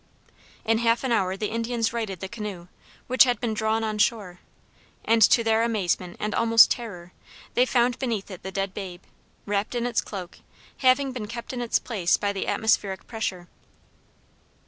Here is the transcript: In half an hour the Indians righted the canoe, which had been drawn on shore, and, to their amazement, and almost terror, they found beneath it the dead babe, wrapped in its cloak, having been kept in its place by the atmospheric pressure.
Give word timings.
In 0.65 0.79
half 0.79 1.03
an 1.03 1.11
hour 1.11 1.37
the 1.37 1.51
Indians 1.51 1.93
righted 1.93 2.21
the 2.21 2.27
canoe, 2.27 2.69
which 3.05 3.23
had 3.25 3.39
been 3.39 3.53
drawn 3.53 3.83
on 3.83 3.99
shore, 3.99 4.39
and, 5.05 5.21
to 5.21 5.43
their 5.43 5.61
amazement, 5.61 6.17
and 6.19 6.33
almost 6.33 6.71
terror, 6.71 7.13
they 7.53 7.67
found 7.67 7.99
beneath 7.99 8.31
it 8.31 8.41
the 8.41 8.51
dead 8.51 8.73
babe, 8.73 9.03
wrapped 9.45 9.75
in 9.75 9.85
its 9.85 10.01
cloak, 10.01 10.39
having 10.77 11.11
been 11.11 11.27
kept 11.27 11.53
in 11.53 11.61
its 11.61 11.77
place 11.77 12.17
by 12.17 12.33
the 12.33 12.47
atmospheric 12.47 13.05
pressure. 13.05 13.47